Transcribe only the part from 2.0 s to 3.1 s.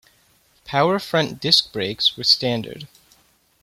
were standard.